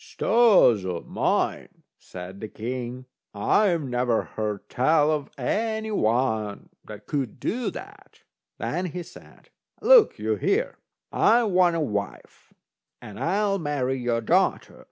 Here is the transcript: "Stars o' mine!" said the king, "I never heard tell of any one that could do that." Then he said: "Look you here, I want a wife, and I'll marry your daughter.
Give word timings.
"Stars 0.03 0.83
o' 0.83 1.01
mine!" 1.01 1.83
said 1.99 2.39
the 2.39 2.47
king, 2.47 3.05
"I 3.35 3.77
never 3.77 4.23
heard 4.23 4.67
tell 4.67 5.11
of 5.11 5.29
any 5.37 5.91
one 5.91 6.69
that 6.85 7.05
could 7.05 7.39
do 7.39 7.69
that." 7.69 8.23
Then 8.57 8.87
he 8.87 9.03
said: 9.03 9.51
"Look 9.79 10.17
you 10.17 10.37
here, 10.37 10.79
I 11.11 11.43
want 11.43 11.75
a 11.75 11.79
wife, 11.81 12.51
and 12.99 13.19
I'll 13.19 13.59
marry 13.59 13.99
your 13.99 14.21
daughter. 14.21 14.79